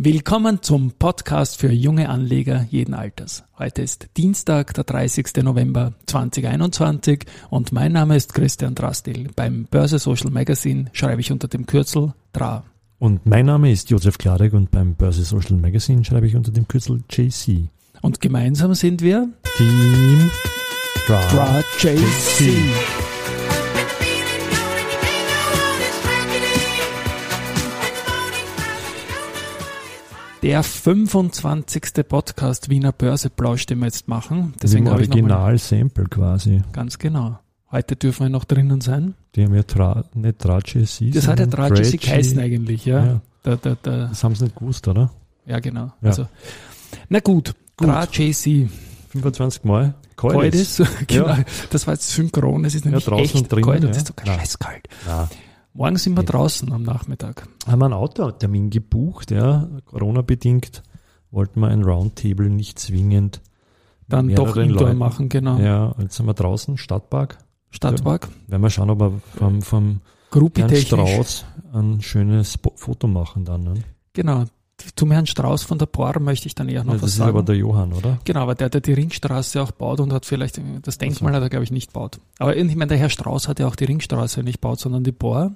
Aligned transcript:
Willkommen 0.00 0.62
zum 0.62 0.92
Podcast 0.92 1.58
für 1.58 1.72
junge 1.72 2.08
Anleger 2.08 2.64
jeden 2.70 2.94
Alters. 2.94 3.42
Heute 3.58 3.82
ist 3.82 4.06
Dienstag, 4.16 4.72
der 4.74 4.84
30. 4.84 5.42
November 5.42 5.92
2021 6.06 7.24
und 7.50 7.72
mein 7.72 7.90
Name 7.90 8.14
ist 8.14 8.32
Christian 8.32 8.76
Drastil. 8.76 9.28
Beim 9.34 9.64
Börse 9.64 9.98
Social 9.98 10.30
Magazine 10.30 10.84
schreibe 10.92 11.20
ich 11.20 11.32
unter 11.32 11.48
dem 11.48 11.66
Kürzel 11.66 12.14
DRA. 12.32 12.62
Und 13.00 13.26
mein 13.26 13.46
Name 13.46 13.72
ist 13.72 13.90
Josef 13.90 14.18
Klarek 14.18 14.52
und 14.52 14.70
beim 14.70 14.94
Börse 14.94 15.24
Social 15.24 15.56
Magazine 15.56 16.04
schreibe 16.04 16.28
ich 16.28 16.36
unter 16.36 16.52
dem 16.52 16.68
Kürzel 16.68 17.02
JC. 17.10 17.68
Und 18.00 18.20
gemeinsam 18.20 18.74
sind 18.74 19.02
wir 19.02 19.28
Team 19.56 20.30
DRA, 21.08 21.28
DRA 21.28 21.64
JC. 21.80 23.17
Der 30.42 30.62
25. 30.62 32.06
Podcast 32.08 32.68
Wiener 32.68 32.92
Börseplausch, 32.92 33.66
den 33.66 33.80
wir 33.80 33.86
jetzt 33.86 34.06
machen. 34.06 34.54
Deswegen 34.62 34.86
Im 34.86 34.92
Original-Sample 34.92 36.04
quasi. 36.04 36.62
ganz 36.72 36.98
genau. 36.98 37.38
Heute 37.72 37.96
dürfen 37.96 38.26
wir 38.26 38.30
noch 38.30 38.44
drinnen 38.44 38.80
sein. 38.80 39.14
Die 39.34 39.44
haben 39.44 39.54
ja 39.54 39.64
tra 39.64 40.04
nicht 40.14 40.42
DRA 40.42 40.58
JC. 40.58 41.12
Das 41.12 41.26
hat 41.26 41.38
ja 41.40 41.44
sondern 41.44 41.50
Dragisi 41.50 41.96
J. 41.96 42.00
geheißen 42.02 42.38
eigentlich, 42.38 42.86
ja. 42.86 43.04
Ja. 43.04 43.20
Da, 43.42 43.56
da, 43.56 43.76
da, 43.82 44.06
Das 44.06 44.22
haben 44.22 44.34
sie 44.36 44.44
nicht 44.44 44.56
gewusst, 44.56 44.86
oder? 44.86 45.10
ja, 45.44 45.58
genau. 45.58 45.92
Ja. 46.00 46.08
Also, 46.08 46.28
na 47.08 47.20
gut, 47.20 47.54
Gut. 47.76 47.88
JC. 48.16 48.68
25 49.10 49.64
Mal. 49.64 49.94
Kalt 50.16 50.34
Kalt 50.34 50.54
ist. 50.54 50.82
genau. 51.06 51.28
Ja. 51.28 51.38
Das 51.70 51.86
war 51.86 51.94
jetzt 51.94 52.10
synchron, 52.10 52.64
es 52.64 52.74
ist 52.74 52.84
nämlich 52.84 53.04
draußen 53.04 53.40
echt 53.40 53.52
drinnen, 53.52 53.64
kalt 53.64 53.78
und 53.80 53.84
ja. 53.84 53.90
es 53.90 53.96
ist 53.98 54.06
sogar 54.08 54.26
Nein. 54.26 54.38
scheißkalt. 54.38 54.88
Nein. 55.06 55.28
Morgen 55.78 55.96
sind 55.96 56.14
wir 56.16 56.24
Ja. 56.24 56.30
draußen 56.30 56.72
am 56.72 56.82
Nachmittag. 56.82 57.46
Haben 57.64 57.78
wir 57.78 57.84
einen 57.84 57.94
Outdoor-Termin 57.94 58.68
gebucht, 58.70 59.30
ja. 59.30 59.68
Corona-bedingt 59.84 60.82
wollten 61.30 61.60
wir 61.60 61.68
ein 61.68 61.84
Roundtable 61.84 62.50
nicht 62.50 62.80
zwingend. 62.80 63.40
Dann 64.08 64.34
doch 64.34 64.56
Indoor 64.56 64.86
Leuten. 64.86 64.98
machen, 64.98 65.28
genau. 65.28 65.56
Ja, 65.58 65.94
jetzt 66.00 66.16
sind 66.16 66.26
wir 66.26 66.34
draußen, 66.34 66.78
Stadtpark. 66.78 67.38
Stadtpark, 67.70 68.28
Werden 68.48 68.62
wir 68.62 68.70
schauen, 68.70 68.90
ob 68.90 68.98
wir 68.98 69.20
vom, 69.36 69.62
vom 69.62 70.00
Herrn. 70.32 70.74
Strauß 70.74 71.44
ein 71.72 72.00
schönes 72.00 72.58
Foto 72.74 73.06
machen 73.06 73.44
dann. 73.44 73.62
Ne? 73.62 73.74
Genau. 74.14 74.46
Zum 74.94 75.10
Herrn 75.10 75.26
Strauß 75.26 75.64
von 75.64 75.78
der 75.78 75.86
POR 75.86 76.20
möchte 76.20 76.46
ich 76.46 76.54
dann 76.54 76.68
eher 76.68 76.84
noch 76.84 76.92
Ja, 76.92 76.94
das 76.94 77.02
was 77.02 77.10
ist 77.10 77.16
sagen. 77.16 77.30
aber 77.30 77.42
der 77.42 77.56
Johann, 77.56 77.92
oder? 77.92 78.18
Genau, 78.24 78.40
aber 78.42 78.54
der, 78.54 78.70
der 78.70 78.80
die 78.80 78.92
Ringstraße 78.92 79.60
auch 79.60 79.72
baut 79.72 79.98
und 80.00 80.12
hat 80.12 80.24
vielleicht, 80.24 80.60
das 80.82 80.98
Denkmal 80.98 81.34
hat 81.34 81.42
er, 81.42 81.48
glaube 81.48 81.64
ich, 81.64 81.72
nicht 81.72 81.92
baut. 81.92 82.20
Aber 82.38 82.56
ich 82.56 82.64
meine, 82.76 82.86
der 82.88 82.98
Herr 82.98 83.10
Strauß 83.10 83.48
hat 83.48 83.58
ja 83.58 83.66
auch 83.66 83.74
die 83.76 83.84
Ringstraße 83.84 84.42
nicht 84.44 84.60
baut, 84.60 84.78
sondern 84.78 85.02
die 85.02 85.12
POR. 85.12 85.52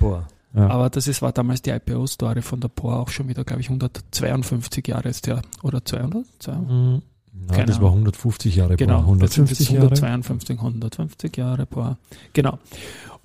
Boah. 0.00 0.26
Ja. 0.54 0.68
Aber 0.68 0.90
das 0.90 1.08
ist, 1.08 1.22
war 1.22 1.32
damals 1.32 1.62
die 1.62 1.70
IPO-Story 1.70 2.42
von 2.42 2.60
der 2.60 2.68
POR 2.68 3.00
auch 3.00 3.08
schon 3.08 3.28
wieder, 3.28 3.44
glaube 3.44 3.60
ich, 3.60 3.68
152 3.68 4.86
Jahre 4.88 5.08
ist 5.08 5.26
der. 5.26 5.42
Oder 5.62 5.84
200? 5.84 6.24
200? 6.40 6.68
Mhm. 6.70 7.02
Nein, 7.36 7.48
Keine 7.48 7.66
das 7.66 7.80
war 7.80 7.88
150 7.90 8.54
Jahre. 8.54 8.76
Genau, 8.76 9.02
Boah, 9.02 9.16
das 9.18 9.34
sind 9.34 9.42
150 9.48 9.68
jetzt 9.70 9.74
Jahre. 9.74 9.86
152, 9.86 10.58
150 10.58 11.36
Jahre 11.36 11.66
POR. 11.66 11.98
Genau. 12.32 12.58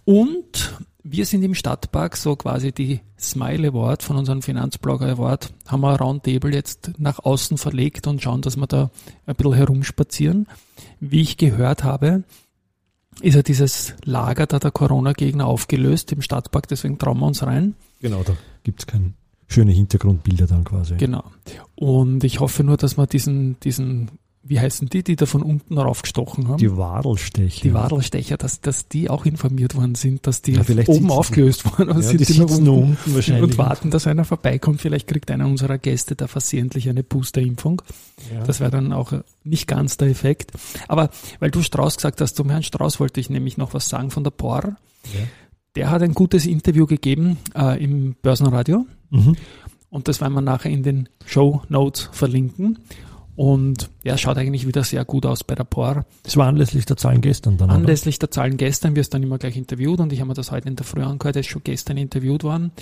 Und 0.10 0.76
wir 1.04 1.24
sind 1.28 1.44
im 1.44 1.54
Stadtpark, 1.54 2.18
so 2.18 2.36
quasi 2.36 2.72
die 2.72 3.02
Smile 3.20 3.68
Award 3.68 4.02
von 4.02 4.18
unserem 4.18 4.42
Finanzblogger 4.42 5.06
Award, 5.06 5.54
haben 5.68 5.82
wir 5.82 5.92
ein 5.92 5.98
Roundtable 5.98 6.52
jetzt 6.52 6.94
nach 6.98 7.20
außen 7.20 7.60
verlegt 7.60 8.08
und 8.08 8.20
schauen, 8.20 8.42
dass 8.42 8.58
wir 8.58 8.66
da 8.66 8.90
ein 9.28 9.36
bisschen 9.36 9.54
herumspazieren. 9.54 10.48
Wie 11.00 11.22
ich 11.22 11.38
gehört 11.38 11.84
habe, 11.84 12.24
ist 13.22 13.36
ja 13.36 13.44
dieses 13.44 13.94
Lager 14.04 14.48
da 14.48 14.58
der 14.58 14.72
Corona-Gegner 14.72 15.46
aufgelöst 15.46 16.12
im 16.12 16.24
Stadtpark, 16.24 16.68
deswegen 16.68 16.98
trauen 16.98 17.20
wir 17.20 17.28
uns 17.28 17.44
rein. 17.44 17.76
Genau, 18.02 18.24
da 18.24 18.36
gibt 18.64 18.80
es 18.80 18.88
keine 18.88 19.14
schöne 19.48 19.74
Hintergrundbilder 19.74 20.48
dann 20.48 20.64
quasi. 20.64 20.96
Genau. 20.96 21.24
Und 21.76 22.24
ich 22.24 22.40
hoffe 22.40 22.64
nur, 22.64 22.78
dass 22.78 22.98
wir 22.98 23.06
diesen, 23.06 23.60
diesen, 23.60 24.10
wie 24.50 24.60
heißen 24.60 24.90
die, 24.90 25.04
die 25.04 25.16
da 25.16 25.26
von 25.28 25.44
unten 25.44 25.78
raufgestochen 25.78 26.48
haben? 26.48 26.58
Die 26.58 26.76
Wadelstecher. 26.76 27.62
die 27.62 27.74
Wadelstecher, 27.74 28.36
dass, 28.36 28.62
dass 28.62 28.88
die 28.88 29.10
auch 29.10 29.26
informiert 29.26 29.76
worden 29.76 29.94
sind, 29.96 30.26
dass 30.26 30.42
die 30.42 30.54
Ja, 30.54 30.64
vielleicht 30.64 30.90
oben 30.90 31.12
aufgelöst 31.12 31.66
wurden 31.66 31.90
oder 31.92 32.00
Ja, 32.02 32.08
sind 32.08 32.20
die 32.20 32.26
die 32.34 32.42
unten 32.42 32.68
unten 32.68 33.16
wahrscheinlich. 33.16 33.44
und 33.44 33.58
warten, 33.60 33.92
dass 33.92 34.08
einer 34.08 34.26
vorbeikommt. 34.26 34.82
Vielleicht 34.82 35.08
kriegt 35.08 35.30
einer 35.30 35.46
unserer 35.46 35.78
Gäste 35.78 36.16
da 36.16 36.28
versehentlich 36.28 36.90
eine 36.90 37.04
Boosterimpfung. 37.04 37.82
Ja. 38.34 38.44
Das 38.44 38.60
wäre 38.60 38.72
dann 38.72 38.92
auch 38.92 39.14
nicht 39.44 39.68
ganz 39.68 39.98
der 39.98 40.08
Effekt. 40.10 40.52
Aber 40.88 41.12
weil 41.40 41.52
du 41.52 41.62
Strauß 41.62 41.96
gesagt 41.98 42.20
hast, 42.20 42.36
zum 42.36 42.50
Herrn 42.50 42.64
Strauß 42.64 43.00
wollte 43.00 43.20
ich 43.20 43.30
nämlich 43.30 43.58
noch 43.58 43.74
was 43.76 43.88
sagen 43.88 44.10
von 44.10 44.24
der 44.24 44.32
POR. 44.32 44.64
Ja. 44.64 44.76
Der 45.76 45.92
hat 45.92 46.02
ein 46.02 46.16
gutes 46.16 46.48
Interview 46.48 46.88
gegeben 46.88 47.38
äh, 47.56 47.82
im 47.84 48.16
Börsenradio. 48.22 48.86
Mhm. 49.12 49.36
Und 49.92 50.08
das 50.08 50.22
werden 50.22 50.34
wir 50.34 50.42
nachher 50.42 50.72
in 50.72 50.84
den 50.84 51.08
Show 51.26 51.62
Notes 51.70 52.10
verlinken. 52.12 52.80
Und 53.40 53.90
ja, 54.04 54.18
schaut 54.18 54.38
eigentlich 54.38 54.68
wieder 54.68 54.84
sehr 54.84 55.06
gut 55.06 55.26
aus 55.26 55.46
bei 55.46 55.56
der 55.56 55.64
POR. 55.64 56.06
Das 56.24 56.36
war 56.36 56.48
anlässlich 56.48 56.86
der 56.86 56.98
Zahlen 56.98 57.22
gestern 57.22 57.56
dann, 57.58 57.70
oder? 57.70 57.78
Anlässlich 57.78 58.20
der 58.20 58.30
Zahlen 58.30 58.58
gestern 58.58 58.98
wirst 58.98 59.14
dann 59.14 59.24
immer 59.24 59.38
gleich 59.38 59.56
interviewt 59.56 60.02
und 60.02 60.12
ich 60.12 60.20
habe 60.20 60.28
mir 60.28 60.34
das 60.34 60.52
heute 60.52 60.68
in 60.68 60.76
der 60.76 60.86
Früh 60.86 61.04
angehört, 61.04 61.38
er 61.38 61.40
ist 61.40 61.48
schon 61.48 61.64
gestern 61.64 61.96
interviewt 61.96 62.44
worden 62.44 62.74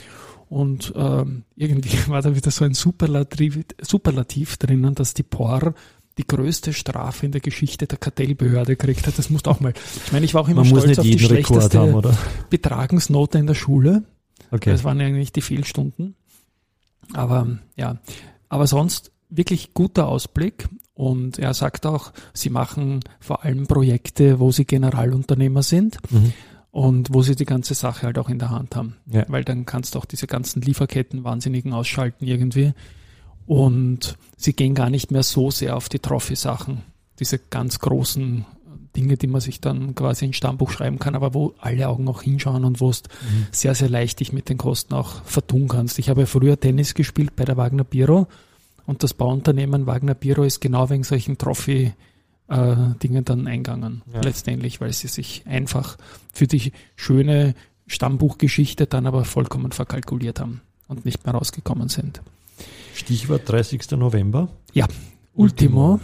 und 0.50 0.94
ähm, 0.95 1.44
irgendwie 1.56 1.95
war 2.07 2.23
da 2.23 2.35
wieder 2.35 2.50
so 2.50 2.66
ein 2.66 2.73
Superlativ, 2.73 3.66
Superlativ 3.79 4.57
drinnen, 4.57 4.95
dass 4.95 5.13
die 5.13 5.22
POR 5.22 5.75
die 6.18 6.25
größte 6.25 6.74
Strafe 6.74 7.28
in 7.28 7.34
der 7.34 7.41
Geschichte 7.41 7.85
der 7.85 8.00
Kartellbehörde 8.00 8.78
gekriegt 8.78 9.06
hat. 9.06 9.19
Das 9.19 9.29
muss 9.29 9.45
auch 9.45 9.59
mal. 9.59 9.75
Ich 10.07 10.12
meine, 10.12 10.25
ich 10.25 10.34
war 10.34 10.41
auch 10.41 10.50
immer 10.50 10.63
Man 10.66 10.75
stolz 10.75 10.97
auf 10.97 11.06
die 11.06 11.19
schlechteste 11.19 11.78
haben, 11.78 11.94
oder? 11.94 12.18
Betragensnote 12.50 13.38
in 13.38 13.45
der 13.45 13.53
Schule. 13.53 14.06
Okay. 14.50 14.72
Das 14.72 14.84
waren 14.84 15.00
eigentlich 15.01 15.31
die 15.31 15.41
Fehlstunden. 15.41 16.16
Aber 17.13 17.59
ja, 17.75 18.00
aber 18.50 18.66
sonst 18.66 19.12
wirklich 19.29 19.73
guter 19.73 20.07
Ausblick. 20.07 20.67
Und 20.93 21.38
er 21.38 21.53
sagt 21.53 21.85
auch, 21.85 22.11
sie 22.33 22.49
machen 22.49 23.01
vor 23.19 23.43
allem 23.45 23.67
Projekte, 23.67 24.39
wo 24.39 24.51
sie 24.51 24.65
Generalunternehmer 24.65 25.61
sind 25.63 25.97
Mhm. 26.11 26.33
und 26.71 27.13
wo 27.13 27.21
sie 27.21 27.35
die 27.35 27.45
ganze 27.45 27.73
Sache 27.75 28.07
halt 28.07 28.17
auch 28.17 28.29
in 28.29 28.39
der 28.39 28.49
Hand 28.49 28.75
haben. 28.75 28.95
Ja. 29.05 29.25
Weil 29.27 29.43
dann 29.43 29.65
kannst 29.65 29.93
du 29.95 29.99
auch 29.99 30.05
diese 30.05 30.25
ganzen 30.27 30.61
Lieferketten 30.61 31.23
Wahnsinnigen 31.23 31.73
ausschalten 31.73 32.25
irgendwie. 32.25 32.73
Und 33.45 34.17
sie 34.35 34.53
gehen 34.53 34.75
gar 34.75 34.89
nicht 34.89 35.11
mehr 35.11 35.23
so 35.23 35.51
sehr 35.51 35.77
auf 35.77 35.88
die 35.89 35.99
Trophy-Sachen. 35.99 36.81
Diese 37.19 37.39
ganz 37.39 37.79
großen 37.79 38.45
Dinge, 38.95 39.15
die 39.17 39.27
man 39.27 39.41
sich 39.41 39.61
dann 39.61 39.94
quasi 39.95 40.25
ins 40.25 40.38
Stammbuch 40.38 40.71
schreiben 40.71 40.97
kann, 40.99 41.15
aber 41.15 41.33
wo 41.33 41.53
alle 41.59 41.88
Augen 41.88 42.07
auch 42.07 42.23
hinschauen 42.23 42.65
und 42.65 42.81
wo 42.81 42.89
es 42.89 43.03
Mhm. 43.03 43.47
sehr, 43.51 43.75
sehr 43.75 43.89
leicht 43.89 44.19
dich 44.19 44.33
mit 44.33 44.49
den 44.49 44.57
Kosten 44.57 44.94
auch 44.95 45.23
vertun 45.23 45.67
kannst. 45.67 45.99
Ich 45.99 46.09
habe 46.09 46.21
ja 46.21 46.25
früher 46.25 46.59
Tennis 46.59 46.94
gespielt 46.95 47.35
bei 47.35 47.45
der 47.45 47.57
Wagner 47.57 47.83
Biro 47.83 48.27
und 48.87 49.03
das 49.03 49.13
Bauunternehmen 49.13 49.85
Wagner 49.85 50.15
Biro 50.15 50.43
ist 50.43 50.61
genau 50.61 50.89
wegen 50.89 51.03
solchen 51.03 51.37
Trophy 51.37 51.93
Dingen 52.49 53.25
dann 53.25 53.45
eingegangen. 53.45 54.03
Ja. 54.13 54.21
Letztendlich, 54.21 54.79
weil 54.79 54.93
sie 54.93 55.09
sich 55.09 55.43
einfach 55.45 55.97
für 56.33 56.47
die 56.47 56.71
schöne 56.95 57.55
Stammbuchgeschichte 57.87 58.87
dann 58.87 59.05
aber 59.05 59.25
vollkommen 59.25 59.73
verkalkuliert 59.73 60.39
haben 60.39 60.61
und 60.87 61.03
nicht 61.03 61.25
mehr 61.25 61.35
rausgekommen 61.35 61.89
sind. 61.89 62.21
Stichwort 62.95 63.41
30. 63.45 63.91
November. 63.91 64.47
Ultimo, 65.33 65.99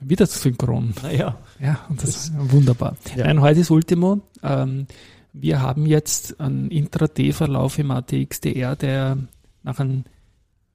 wieder 0.00 0.26
synchron. 0.26 0.92
Naja. 1.02 1.38
Ja, 1.60 1.80
und 1.88 2.02
das 2.02 2.10
ist 2.10 2.32
wunderbar. 2.36 2.96
Ja. 3.16 3.24
Nein, 3.24 3.40
heute 3.40 3.60
ist 3.60 3.70
Ultimo. 3.70 4.20
Ähm, 4.42 4.86
wir 5.32 5.62
haben 5.62 5.86
jetzt 5.86 6.38
einen 6.40 6.70
Intraday-Verlauf 6.70 7.78
im 7.78 7.90
ATXDR, 7.90 8.76
der 8.76 9.16
nach 9.62 9.80
einem 9.80 10.04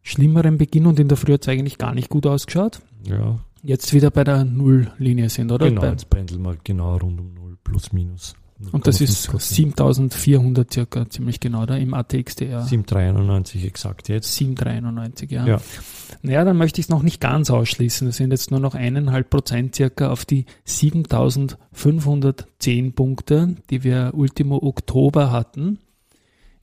schlimmeren 0.04 0.58
Beginn 0.58 0.88
und 0.88 1.00
in 1.00 1.08
der 1.08 1.16
Früh 1.18 1.34
hat 1.34 1.44
es 1.44 1.48
eigentlich 1.48 1.78
gar 1.78 1.94
nicht 1.94 2.10
gut 2.10 2.26
ausgeschaut. 2.26 2.82
Ja, 3.08 3.40
Jetzt 3.64 3.94
wieder 3.94 4.10
bei 4.10 4.24
der 4.24 4.44
Nulllinie 4.44 5.30
sind, 5.30 5.52
oder? 5.52 5.68
genau. 5.70 5.82
Bei, 5.82 5.92
Jetzt 5.92 6.10
pendeln 6.10 6.42
wir 6.42 6.58
genau 6.64 6.98
rund 6.98 7.20
um 7.20 7.32
0 7.36 7.58
plus 7.64 7.94
minus. 7.94 8.34
und 8.72 8.88
das 8.88 9.02
ist 9.02 9.30
0,5%. 9.30 9.40
7400 9.40 10.74
circa, 10.74 11.08
ziemlich 11.08 11.40
genau, 11.40 11.68
da 11.68 11.78
im 11.78 11.94
ATXDR. 11.94 12.66
7,93 12.66 13.64
exakt 13.66 14.10
jetzt. 14.10 14.36
7,93, 14.40 15.32
ja. 15.32 15.46
Ja. 15.46 15.62
Naja, 16.24 16.44
dann 16.44 16.58
möchte 16.58 16.82
ich 16.82 16.86
es 16.86 16.90
noch 16.90 17.04
nicht 17.04 17.22
ganz 17.22 17.52
ausschließen. 17.52 18.08
Das 18.08 18.18
sind 18.18 18.32
jetzt 18.32 18.50
nur 18.50 18.60
noch 18.60 18.74
eineinhalb 18.74 19.30
Prozent 19.30 19.76
circa 19.76 20.10
auf 20.10 20.26
die 20.26 20.46
7510 20.66 22.94
Punkte, 22.94 23.58
die 23.70 23.84
wir 23.84 24.14
Ultimo 24.16 24.58
Oktober 24.58 25.32
hatten 25.32 25.78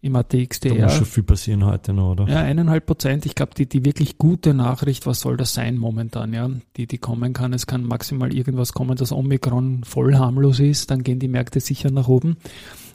im 0.01 0.13
Da 0.13 0.21
ATXDR. 0.21 0.85
muss 0.85 0.95
schon 0.95 1.07
viel 1.07 1.23
passieren 1.25 1.65
heute 1.65 1.93
noch, 1.93 2.13
oder? 2.13 2.29
Ja, 2.29 2.39
eineinhalb 2.39 2.87
Prozent. 2.87 3.27
Ich 3.27 3.35
glaube, 3.35 3.55
die, 3.55 3.67
die 3.67 3.85
wirklich 3.85 4.19
gute 4.19 4.55
Nachricht, 4.55 5.07
was 5.07 5.21
soll 5.21 5.37
das 5.37 5.55
sein 5.55 5.77
momentan, 5.77 6.33
ja, 6.33 6.51
die, 6.77 6.87
die 6.87 6.99
kommen 6.99 7.33
kann. 7.33 7.53
Es 7.53 7.67
kann 7.67 7.85
maximal 7.85 8.33
irgendwas 8.33 8.73
kommen, 8.73 8.97
dass 8.97 9.13
Omikron 9.13 9.83
voll 9.85 10.15
harmlos 10.15 10.61
ist, 10.61 10.91
dann 10.91 11.03
gehen 11.03 11.19
die 11.19 11.29
Märkte 11.29 11.61
sicher 11.61 11.91
nach 11.91 12.09
oben. 12.09 12.37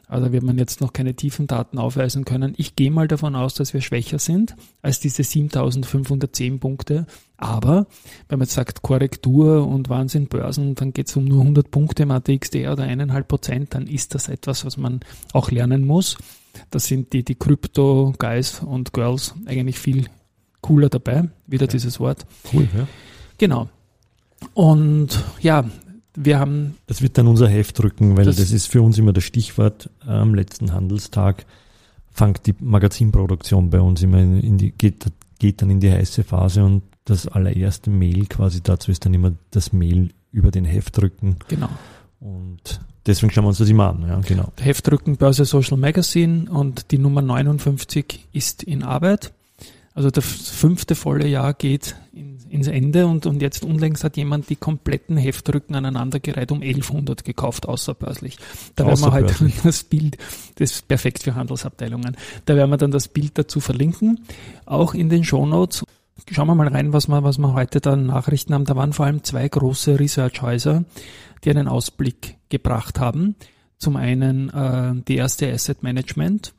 Also 0.08 0.32
wird 0.32 0.44
man 0.44 0.58
jetzt 0.60 0.80
noch 0.80 0.94
keine 0.94 1.16
tiefen 1.16 1.48
Daten 1.48 1.80
aufweisen 1.80 2.24
können. 2.24 2.54
Ich 2.58 2.76
gehe 2.76 2.92
mal 2.92 3.08
davon 3.08 3.36
aus, 3.36 3.56
dass 3.56 3.74
wir 3.74 3.82
schwächer 3.82 4.20
sind 4.20 4.56
als 4.82 5.00
diese 5.00 5.24
7510 5.24 6.60
Punkte. 6.60 7.08
Aber 7.38 7.88
wenn 8.30 8.38
man 8.38 8.46
jetzt 8.46 8.54
sagt 8.54 8.84
Korrektur 8.84 9.66
und 9.66 9.90
Wahnsinn 9.90 10.28
Börsen, 10.28 10.76
dann 10.76 10.94
geht 10.94 11.08
es 11.08 11.16
um 11.16 11.26
nur 11.26 11.42
100 11.42 11.72
Punkte 11.72 12.04
im 12.04 12.12
ATXDR 12.12 12.74
oder 12.74 12.84
eineinhalb 12.84 13.28
Prozent, 13.28 13.74
dann 13.74 13.88
ist 13.88 14.14
das 14.14 14.30
etwas, 14.30 14.66
was 14.66 14.78
man 14.78 15.00
auch 15.34 15.50
lernen 15.50 15.86
muss. 15.86 16.18
Das 16.70 16.86
sind 16.86 17.14
die, 17.14 17.24
die 17.24 17.36
Crypto-Guys 17.36 18.62
und 18.62 18.94
Girls 18.94 19.34
eigentlich 19.46 19.80
viel 19.80 20.08
cooler 20.62 20.90
dabei, 20.90 21.30
wieder 21.48 21.66
Ja. 21.66 21.72
dieses 21.72 22.00
Wort. 22.00 22.26
Cool, 22.54 22.68
ja. 22.76 22.88
Genau. 23.38 23.70
Und 24.54 25.24
ja, 25.42 25.66
wir 26.16 26.40
haben, 26.40 26.76
Das 26.88 27.02
wird 27.02 27.18
dann 27.18 27.28
unser 27.28 27.48
Heft 27.50 27.80
drücken, 27.80 28.16
weil 28.18 28.26
Das- 28.26 28.36
das, 28.38 28.52
ist 28.52 28.68
für 28.68 28.82
uns 28.82 28.98
immer 28.98 29.14
das 29.14 29.24
Stichwort. 29.24 29.90
Am 30.06 30.36
letzten 30.36 30.72
Handelstag 30.74 31.46
fängt 32.12 32.46
die 32.46 32.54
Magazinproduktion 32.60 33.70
bei 33.70 33.80
uns 33.82 34.04
immer 34.04 34.20
in, 34.20 34.58
die, 34.58 34.72
geht, 34.72 35.06
geht 35.40 35.62
dann 35.62 35.70
in 35.72 35.80
die 35.80 35.92
heiße 35.92 36.24
Phase 36.24 36.64
und 36.64 36.84
das 37.06 37.28
allererste 37.28 37.90
Mail 37.90 38.28
quasi 38.28 38.62
dazu 38.62 38.92
ist 38.92 39.06
dann 39.06 39.14
immer 39.14 39.34
das 39.52 39.74
Mail 39.74 40.12
über 40.32 40.52
den 40.52 40.64
Heftdrücken 40.66 41.36
genau, 41.48 41.70
und 42.24 42.80
deswegen 43.06 43.32
schauen 43.34 43.44
wir 43.44 43.50
uns 43.50 43.58
das 43.58 43.68
immer 43.68 43.90
an, 43.90 44.06
ja, 44.08 44.20
genau. 44.22 44.54
Heftrücken 44.62 45.18
Börse 45.18 45.44
Social 45.44 45.78
Magazine 45.78 46.50
und 46.50 46.92
die 46.92 46.98
Nummer 46.98 47.22
59 47.22 48.28
ist 48.32 48.64
in 48.64 48.82
Arbeit. 48.84 49.34
Also 49.94 50.10
das 50.10 50.26
fünfte 50.26 50.96
volle 50.96 51.28
Jahr 51.28 51.54
geht 51.54 51.96
in, 52.14 52.40
ins 52.50 52.68
Ende 52.68 53.08
und, 53.08 53.26
und 53.26 53.42
jetzt 53.42 53.66
unlängst 53.66 54.06
hat 54.06 54.16
jemand 54.16 54.50
die 54.50 54.56
kompletten 54.56 55.18
Heftrücken 55.18 55.76
aneinandergereiht 55.76 56.52
um 56.52 56.62
1100 56.62 57.26
gekauft, 57.26 57.68
außerbörslich. 57.68 58.38
Da 58.76 58.88
werden 58.88 59.02
wir 59.02 59.12
heute 59.12 59.26
Außerbörslich. 59.26 59.62
das 59.64 59.84
Bild, 59.84 60.18
das 60.56 60.72
ist 60.72 60.88
perfekt 60.88 61.24
für 61.24 61.36
Handelsabteilungen, 61.36 62.16
da 62.46 62.56
werden 62.56 62.72
wir 62.72 62.78
dann 62.78 62.92
das 62.92 63.10
Bild 63.10 63.38
dazu 63.38 63.60
verlinken, 63.60 64.22
auch 64.66 64.94
in 64.94 65.10
den 65.10 65.26
Shownotes. 65.26 65.84
Schauen 66.32 66.48
wir 66.48 66.56
mal 66.56 66.70
rein, 66.70 66.94
was 66.94 67.08
wir, 67.08 67.24
was 67.24 67.38
wir 67.38 67.54
heute 67.54 67.82
da 67.82 67.96
Nachrichten 67.96 68.54
haben. 68.54 68.66
Da 68.66 68.76
waren 68.76 68.94
vor 68.94 69.06
allem 69.06 69.24
zwei 69.24 69.48
große 69.48 70.00
Researchhäuser, 70.00 70.86
die 71.44 71.50
einen 71.50 71.68
Ausblick 71.68 72.38
gebracht 72.50 73.00
haben. 73.00 73.36
Zum 73.78 73.98
einen 73.98 74.50
äh, 74.50 74.94
die 75.08 75.18
erste 75.18 75.52
Asset 75.52 75.84
Management, 75.84 76.54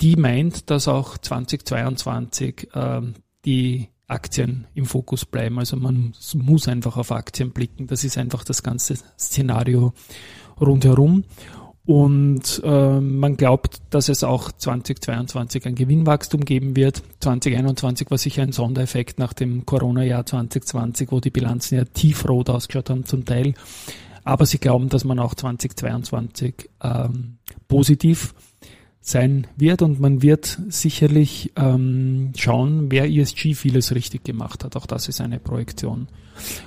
die 0.00 0.16
meint, 0.16 0.70
dass 0.70 0.88
auch 0.88 1.16
2022 1.16 2.74
äh, 2.74 3.02
die 3.44 3.88
Aktien 4.08 4.66
im 4.74 4.86
Fokus 4.86 5.24
bleiben. 5.24 5.58
Also 5.58 5.76
man 5.76 6.14
muss 6.34 6.66
einfach 6.66 6.96
auf 6.96 7.12
Aktien 7.12 7.52
blicken. 7.52 7.86
Das 7.86 8.02
ist 8.02 8.18
einfach 8.18 8.42
das 8.42 8.62
ganze 8.62 8.96
Szenario 9.18 9.92
rundherum. 10.60 11.24
Und 11.88 12.60
äh, 12.64 13.00
man 13.00 13.38
glaubt, 13.38 13.78
dass 13.88 14.10
es 14.10 14.22
auch 14.22 14.52
2022 14.52 15.64
ein 15.64 15.74
Gewinnwachstum 15.74 16.44
geben 16.44 16.76
wird. 16.76 17.02
2021 17.20 18.10
war 18.10 18.18
sicher 18.18 18.42
ein 18.42 18.52
Sondereffekt 18.52 19.18
nach 19.18 19.32
dem 19.32 19.64
Corona-Jahr 19.64 20.26
2020, 20.26 21.10
wo 21.10 21.20
die 21.20 21.30
Bilanzen 21.30 21.76
ja 21.76 21.84
tiefrot 21.86 22.50
ausgeschaut 22.50 22.90
haben 22.90 23.06
zum 23.06 23.24
Teil. 23.24 23.54
Aber 24.22 24.44
sie 24.44 24.58
glauben, 24.58 24.90
dass 24.90 25.04
man 25.04 25.18
auch 25.18 25.34
2022 25.34 26.68
ähm, 26.82 27.38
positiv 27.68 28.34
sein 29.00 29.46
wird 29.56 29.80
und 29.80 29.98
man 29.98 30.20
wird 30.20 30.58
sicherlich 30.68 31.52
ähm, 31.56 32.34
schauen, 32.36 32.90
wer 32.90 33.08
ESG 33.08 33.54
vieles 33.54 33.94
richtig 33.94 34.24
gemacht 34.24 34.62
hat. 34.62 34.76
Auch 34.76 34.84
das 34.84 35.08
ist 35.08 35.22
eine 35.22 35.38
Projektion. 35.38 36.08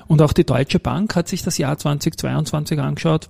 Und 0.08 0.24
auch 0.24 0.34
die 0.34 0.46
Deutsche 0.46 0.80
Bank 0.80 1.16
hat 1.16 1.28
sich 1.28 1.44
das 1.44 1.60
Jahr 1.60 1.78
2022 1.78 2.80
angeschaut 2.80 3.30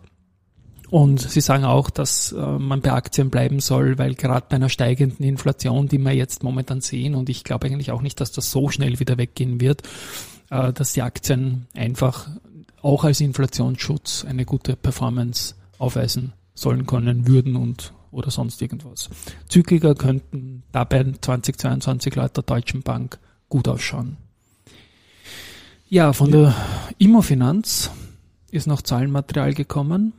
und 0.91 1.21
sie 1.21 1.39
sagen 1.39 1.63
auch, 1.63 1.89
dass 1.89 2.33
äh, 2.33 2.35
man 2.38 2.81
bei 2.81 2.91
Aktien 2.91 3.29
bleiben 3.29 3.61
soll, 3.61 3.97
weil 3.97 4.13
gerade 4.13 4.45
bei 4.49 4.57
einer 4.57 4.67
steigenden 4.67 5.25
Inflation, 5.25 5.88
die 5.88 5.97
wir 5.97 6.11
jetzt 6.11 6.43
momentan 6.43 6.81
sehen, 6.81 7.15
und 7.15 7.29
ich 7.29 7.45
glaube 7.45 7.67
eigentlich 7.67 7.91
auch 7.91 8.01
nicht, 8.01 8.19
dass 8.19 8.33
das 8.33 8.51
so 8.51 8.67
schnell 8.67 8.99
wieder 8.99 9.17
weggehen 9.17 9.61
wird, 9.61 9.83
äh, 10.49 10.73
dass 10.73 10.91
die 10.91 11.01
Aktien 11.01 11.67
einfach 11.73 12.27
auch 12.81 13.05
als 13.05 13.21
Inflationsschutz 13.21 14.25
eine 14.27 14.43
gute 14.43 14.75
Performance 14.75 15.55
aufweisen 15.77 16.33
sollen 16.53 16.85
können 16.85 17.25
würden 17.25 17.55
und 17.55 17.94
oder 18.11 18.29
sonst 18.29 18.61
irgendwas. 18.61 19.09
Zykliker 19.47 19.95
könnten 19.95 20.63
dabei 20.73 21.05
2022 21.21 22.15
laut 22.15 22.35
der 22.35 22.44
Deutschen 22.44 22.81
Bank 22.81 23.17
gut 23.47 23.69
ausschauen. 23.69 24.17
Ja, 25.87 26.11
von 26.11 26.31
der 26.31 26.53
Immofinanz 26.97 27.91
ist 28.51 28.67
noch 28.67 28.81
Zahlenmaterial 28.81 29.53
gekommen. 29.53 30.11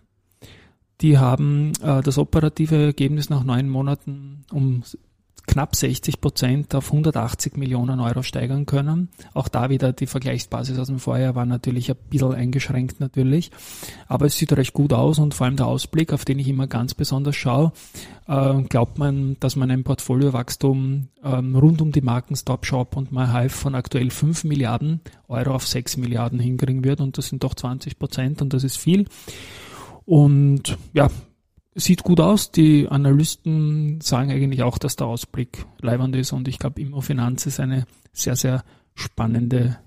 Die 1.03 1.19
haben 1.19 1.73
äh, 1.83 2.01
das 2.01 2.17
operative 2.17 2.77
Ergebnis 2.77 3.29
nach 3.29 3.43
neun 3.43 3.69
Monaten 3.69 4.45
um 4.53 4.85
knapp 5.47 5.75
60 5.75 6.21
Prozent 6.21 6.75
auf 6.75 6.87
180 6.93 7.57
Millionen 7.57 7.99
Euro 7.99 8.23
steigern 8.23 8.65
können. 8.65 9.09
Auch 9.35 9.49
da 9.49 9.71
wieder 9.71 9.93
die 9.93 10.07
Vergleichsbasis 10.07 10.79
aus 10.79 10.87
dem 10.87 11.01
Vorjahr 11.01 11.35
war 11.35 11.45
natürlich 11.45 11.91
ein 11.91 11.97
bisschen 12.09 12.33
eingeschränkt 12.33 13.01
natürlich. 13.01 13.51
Aber 14.07 14.27
es 14.27 14.37
sieht 14.37 14.53
recht 14.53 14.73
gut 14.73 14.93
aus 14.93 15.19
und 15.19 15.35
vor 15.35 15.47
allem 15.47 15.57
der 15.57 15.67
Ausblick, 15.67 16.13
auf 16.13 16.25
den 16.25 16.39
ich 16.39 16.47
immer 16.47 16.69
ganz 16.69 16.95
besonders 16.95 17.35
schaue, 17.35 17.73
äh, 18.29 18.63
glaubt 18.63 18.99
man, 18.99 19.37
dass 19.41 19.57
man 19.57 19.71
ein 19.73 19.83
Portfoliowachstum 19.83 21.09
ähm, 21.25 21.57
rund 21.57 21.83
um 21.83 21.91
die 21.91 22.03
Marken 22.03 22.37
Stop 22.37 22.65
Shop 22.65 22.97
und 22.97 23.11
MyHive 23.11 23.53
von 23.53 23.75
aktuell 23.75 24.11
5 24.11 24.45
Milliarden 24.45 25.01
Euro 25.27 25.55
auf 25.55 25.67
6 25.67 25.97
Milliarden 25.97 26.39
hinkriegen 26.39 26.85
wird 26.85 27.01
und 27.01 27.19
das 27.19 27.27
sind 27.27 27.43
doch 27.43 27.55
20 27.55 27.99
Prozent 27.99 28.43
und 28.43 28.55
das 28.55 28.63
ist 28.63 28.77
viel. 28.79 29.07
Und 30.05 30.77
ja, 30.93 31.09
sieht 31.75 32.03
gut 32.03 32.21
aus. 32.21 32.51
Die 32.51 32.89
Analysten 32.89 34.01
sagen 34.01 34.31
eigentlich 34.31 34.63
auch, 34.63 34.79
dass 34.79 34.97
der 34.97 35.07
Ausblick 35.07 35.65
leibend 35.81 36.15
ist 36.17 36.33
und 36.33 36.49
ich 36.49 36.59
glaube, 36.59 36.81
Immofinanz 36.81 37.47
ist 37.47 37.61
eine 37.61 37.85
sehr, 38.13 38.37
sehr 38.37 38.63
spannende 38.95 39.79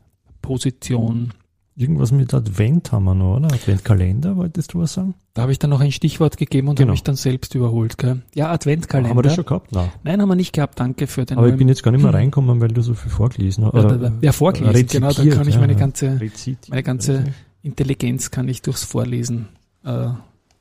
Position. 0.41 1.33
Irgendwas 1.77 2.13
mit 2.13 2.33
Advent 2.33 2.93
haben 2.93 3.03
wir 3.03 3.13
noch, 3.15 3.35
oder? 3.35 3.47
Adventkalender, 3.53 4.37
wolltest 4.37 4.73
du 4.73 4.79
was 4.79 4.93
sagen? 4.93 5.13
Da 5.33 5.41
habe 5.41 5.51
ich 5.51 5.59
dann 5.59 5.71
noch 5.71 5.81
ein 5.81 5.91
Stichwort 5.91 6.37
gegeben 6.37 6.69
und 6.69 6.75
Genau. 6.77 6.87
habe 6.87 6.93
mich 6.93 7.03
dann 7.03 7.17
selbst 7.17 7.53
überholt. 7.53 7.97
Gell? 7.97 8.21
Ja, 8.33 8.49
Adventkalender. 8.51 9.09
Haben 9.09 9.17
wir 9.17 9.23
das 9.23 9.35
schon 9.35 9.45
gehabt? 9.45 9.73
Nein. 9.73 9.91
Nein, 10.03 10.21
haben 10.21 10.29
wir 10.29 10.35
nicht 10.35 10.53
gehabt. 10.53 10.79
Danke 10.79 11.05
für 11.07 11.25
den 11.25 11.37
Aber 11.37 11.49
ich 11.49 11.57
bin 11.57 11.67
jetzt 11.67 11.83
gar 11.83 11.91
nicht 11.91 12.01
mehr 12.01 12.13
reinkommen, 12.13 12.61
weil 12.61 12.69
du 12.69 12.81
so 12.81 12.93
viel 12.93 13.11
vorgelesen 13.11 13.65
hast. 13.65 13.73
Ja, 13.73 14.11
ja, 14.21 14.31
vorgelesen, 14.31 14.87
genau, 14.87 15.11
da 15.11 15.25
kann 15.25 15.49
ich 15.49 15.57
meine 15.59 15.75
ganze- 15.75 16.17
meine 16.69 16.83
ganze 16.83 17.25
Intelligenz 17.61 18.31
kann 18.31 18.47
ich 18.47 18.61
durchs 18.61 18.85
Vorlesen 18.85 19.49
äh, 19.85 20.07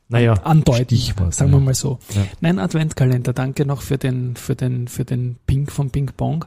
Naja, 0.08 0.34
andeuten, 0.44 0.84
Stichwort, 0.96 1.34
sagen 1.34 1.50
wir 1.52 1.60
mal 1.60 1.74
so. 1.74 1.98
Ja. 2.14 2.26
Nein, 2.40 2.58
Adventkalender, 2.58 3.32
danke 3.32 3.64
noch 3.66 3.82
für 3.82 3.98
den, 3.98 4.36
für 4.36 4.54
den, 4.54 4.86
für 4.88 5.04
den 5.04 5.36
Pink 5.46 5.72
von 5.72 5.90
Ping 5.90 6.10
Pong. 6.16 6.44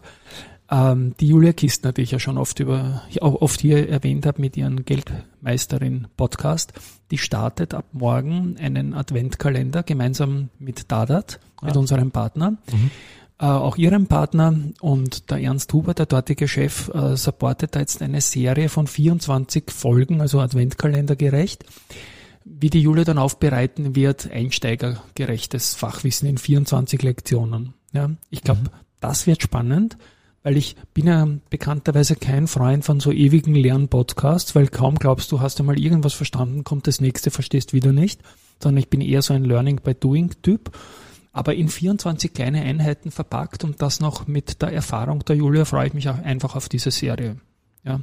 Ähm, 0.69 1.15
die 1.19 1.27
Julia 1.27 1.53
Kistner, 1.53 1.93
die 1.93 2.01
ich 2.01 2.11
ja 2.11 2.19
schon 2.19 2.37
oft 2.37 2.59
über, 2.59 3.01
auch 3.21 3.41
oft 3.41 3.59
hier 3.61 3.89
erwähnt 3.89 4.25
habe 4.25 4.41
mit 4.41 4.57
ihren 4.57 4.83
Geldmeisterin 4.85 6.07
Podcast, 6.17 6.73
die 7.09 7.17
startet 7.17 7.73
ab 7.73 7.85
morgen 7.93 8.57
einen 8.59 8.93
Adventkalender 8.93 9.83
gemeinsam 9.83 10.49
mit 10.59 10.91
Dadat, 10.91 11.39
mit 11.61 11.75
Ah. 11.75 11.79
unserem 11.79 12.11
Partner. 12.11 12.51
Mhm. 12.51 12.91
Äh, 13.39 13.45
auch 13.45 13.77
ihrem 13.77 14.07
Partner 14.07 14.53
und 14.81 15.29
der 15.29 15.37
Ernst 15.41 15.71
Huber, 15.71 15.93
der 15.93 16.05
dortige 16.07 16.47
Chef, 16.47 16.89
äh, 16.93 17.15
supportet 17.15 17.75
da 17.75 17.79
jetzt 17.79 18.01
eine 18.01 18.19
Serie 18.19 18.67
von 18.67 18.87
24 18.87 19.65
Folgen, 19.71 20.21
also 20.21 20.39
Adventkalender 20.41 21.15
gerecht, 21.15 21.63
wie 22.59 22.69
die 22.69 22.81
Julia 22.81 23.03
dann 23.03 23.17
aufbereiten 23.17 23.95
wird, 23.95 24.29
einsteigergerechtes 24.31 25.75
Fachwissen 25.75 26.27
in 26.27 26.37
24 26.37 27.01
Lektionen. 27.01 27.73
Ja, 27.93 28.11
ich 28.29 28.43
glaube, 28.43 28.61
Mhm. 28.61 28.69
das 28.99 29.27
wird 29.27 29.41
spannend, 29.41 29.97
weil 30.43 30.57
ich 30.57 30.75
bin 30.93 31.07
ja 31.07 31.27
bekannterweise 31.49 32.15
kein 32.15 32.47
Freund 32.47 32.85
von 32.85 32.99
so 32.99 33.11
ewigen 33.11 33.55
Lernpodcasts, 33.55 34.55
weil 34.55 34.67
kaum 34.67 34.95
glaubst 34.95 35.31
du, 35.31 35.41
hast 35.41 35.59
du 35.59 35.63
mal 35.63 35.79
irgendwas 35.79 36.13
verstanden, 36.13 36.63
kommt 36.63 36.87
das 36.87 37.01
nächste, 37.01 37.31
verstehst 37.31 37.73
wieder 37.73 37.91
nicht, 37.91 38.21
sondern 38.61 38.79
ich 38.79 38.89
bin 38.89 39.01
eher 39.01 39.21
so 39.21 39.33
ein 39.33 39.43
Learning 39.43 39.77
by 39.83 39.93
Doing 39.93 40.31
Typ 40.41 40.71
aber 41.37 41.53
in 41.53 41.69
24 41.69 42.33
kleine 42.33 42.63
Einheiten 42.63 43.11
verpackt 43.11 43.63
und 43.63 43.79
das 43.79 43.99
noch 43.99 44.25
mit 44.25 44.63
der 44.63 44.73
Erfahrung 44.73 45.23
der 45.23 45.35
Julia 45.35 45.65
freue 45.65 45.85
ich 45.85 45.93
mich 45.93 46.09
auch 46.09 46.17
einfach 46.17 46.55
auf 46.55 46.67
diese 46.67 46.89
Serie. 46.89 47.37
Ja. 47.87 48.01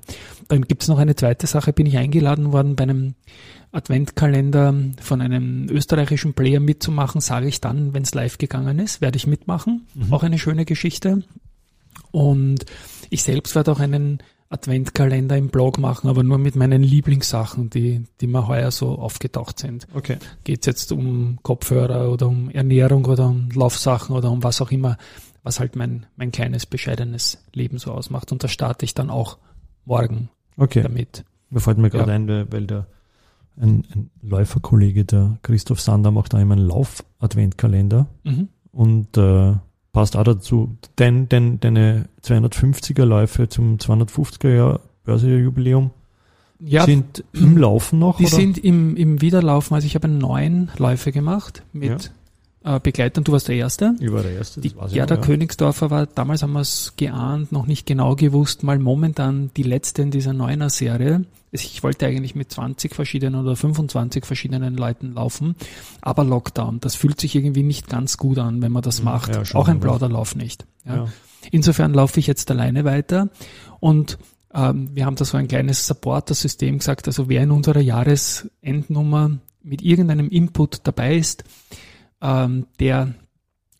Dann 0.48 0.62
gibt 0.62 0.82
es 0.82 0.88
noch 0.88 0.98
eine 0.98 1.14
zweite 1.14 1.46
Sache, 1.46 1.72
bin 1.74 1.84
ich 1.84 1.98
eingeladen 1.98 2.52
worden, 2.52 2.74
bei 2.74 2.84
einem 2.84 3.14
Adventkalender 3.70 4.74
von 5.00 5.20
einem 5.20 5.68
österreichischen 5.68 6.32
Player 6.32 6.60
mitzumachen, 6.60 7.20
sage 7.20 7.48
ich 7.48 7.60
dann, 7.60 7.92
wenn 7.92 8.02
es 8.02 8.14
live 8.14 8.38
gegangen 8.38 8.78
ist, 8.78 9.00
werde 9.00 9.16
ich 9.16 9.26
mitmachen. 9.26 9.86
Mhm. 9.94 10.12
Auch 10.12 10.22
eine 10.22 10.38
schöne 10.38 10.64
Geschichte. 10.64 11.22
Und 12.12 12.64
ich 13.10 13.22
selbst 13.22 13.54
werde 13.54 13.72
auch 13.72 13.80
einen 13.80 14.22
Adventkalender 14.48 15.36
im 15.36 15.48
Blog 15.48 15.78
machen, 15.78 16.08
aber 16.08 16.22
nur 16.22 16.38
mit 16.38 16.54
meinen 16.54 16.82
Lieblingssachen, 16.82 17.70
die, 17.70 18.04
die 18.20 18.26
mir 18.26 18.46
heuer 18.46 18.70
so 18.70 18.98
aufgetaucht 18.98 19.58
sind 19.58 19.86
Okay. 19.92 20.18
geht 20.44 20.60
es 20.60 20.66
jetzt 20.66 20.92
um 20.92 21.38
Kopfhörer 21.42 22.10
oder 22.10 22.28
um 22.28 22.50
Ernährung 22.50 23.04
oder 23.06 23.26
um 23.26 23.50
Laufsachen 23.50 24.14
oder 24.14 24.30
um 24.30 24.42
was 24.44 24.60
auch 24.60 24.70
immer, 24.70 24.96
was 25.42 25.58
halt 25.60 25.74
mein, 25.76 26.06
mein 26.16 26.30
kleines, 26.30 26.66
bescheidenes 26.66 27.38
Leben 27.52 27.78
so 27.78 27.90
ausmacht. 27.90 28.30
Und 28.30 28.44
da 28.44 28.48
starte 28.48 28.84
ich 28.84 28.94
dann 28.94 29.10
auch 29.10 29.38
morgen 29.84 30.28
Okay. 30.56 30.82
damit. 30.82 31.24
Mir 31.50 31.60
fällt 31.60 31.78
mir 31.78 31.90
gerade 31.90 32.10
Ja. 32.10 32.16
ein, 32.16 32.52
weil, 32.52 32.66
der 32.66 32.86
ein, 33.60 33.84
ein 33.94 34.10
Läuferkollege, 34.22 35.04
der 35.04 35.38
Christoph 35.42 35.80
Sander, 35.80 36.10
macht 36.10 36.32
da 36.34 36.40
immer 36.40 36.54
einen 36.56 36.66
Lauf-Adventkalender 36.66 38.06
Mhm. 38.24 38.48
und 38.72 39.16
äh, 39.16 39.54
passt 39.92 40.16
auch 40.16 40.24
dazu. 40.24 40.76
Dein, 40.96 41.28
dein, 41.28 41.60
deine 41.60 42.06
250er 42.22 43.04
Läufe 43.04 43.48
zum 43.48 43.76
250er 43.78 44.48
Jahr 44.54 44.80
Börsejubiläum 45.04 45.90
Ja, 46.58 46.84
sind 46.84 47.22
im 47.32 47.56
Laufen 47.56 47.98
noch, 48.00 48.16
die 48.16 48.26
oder? 48.26 48.34
sind 48.36 48.58
im, 48.58 48.96
im 48.96 49.20
Wiederlaufen. 49.20 49.74
Also 49.74 49.86
ich 49.86 49.94
habe 49.94 50.08
neun 50.08 50.70
Läufe 50.78 51.12
gemacht 51.12 51.62
mit 51.72 52.10
äh, 52.64 52.80
begleiten. 52.80 53.23
Du 53.25 53.33
warst 53.33 53.49
der 53.49 53.56
Erste. 53.56 53.94
Ich 54.00 54.11
war 54.11 54.23
der 54.23 54.33
Erste. 54.33 54.61
Die 54.61 54.71
Gerda 54.71 55.14
ja. 55.16 55.21
Königsdorfer 55.21 55.90
war, 55.90 56.06
damals 56.06 56.42
haben 56.42 56.52
wir 56.52 56.61
es 56.61 56.94
geahnt, 56.97 57.52
noch 57.52 57.66
nicht 57.66 57.87
genau 57.87 58.16
gewusst, 58.16 58.62
mal 58.62 58.78
momentan 58.78 59.50
die 59.56 59.62
letzte 59.62 60.02
in 60.02 60.11
dieser 60.11 60.33
Neuner-Serie. 60.33 61.25
Ich 61.52 61.83
wollte 61.85 62.06
eigentlich 62.06 62.35
mit 62.35 62.50
20 62.50 62.94
verschiedenen 62.94 63.40
oder 63.40 63.54
25 63.54 64.25
verschiedenen 64.25 64.76
Leuten 64.76 65.12
laufen, 65.12 65.54
aber 66.00 66.25
Lockdown, 66.25 66.80
das 66.80 66.97
fühlt 66.97 67.21
sich 67.21 67.37
irgendwie 67.37 67.62
nicht 67.62 67.88
ganz 67.88 68.16
gut 68.16 68.38
an, 68.38 68.61
wenn 68.61 68.73
man 68.73 68.83
das 68.83 69.00
mhm. 69.00 69.04
macht. 69.04 69.35
Ja, 69.35 69.42
Auch 69.54 69.68
ein 69.68 69.78
Plauderlauf 69.78 70.35
nicht. 70.35 70.66
Ja. 70.85 71.06
Insofern 71.52 71.94
laufe 71.94 72.18
ich 72.18 72.26
jetzt 72.26 72.50
alleine 72.50 72.85
weiter 72.85 73.28
und 73.78 74.18
ähm, 74.52 74.88
wir 74.94 75.04
haben 75.04 75.16
da 75.16 75.25
so 75.25 75.37
ein 75.37 75.49
kleines 75.49 75.87
Supporter-System 75.87 76.78
gesagt, 76.78 77.06
also 77.06 77.28
wer 77.28 77.42
in 77.42 77.50
unserer 77.50 77.80
Jahresendnummer 77.80 79.38
mit 79.62 79.83
irgendeinem 79.83 80.28
Input 80.30 80.80
dabei 80.85 81.16
ist, 81.16 81.44
ähm, 82.25 82.66
der 82.81 83.14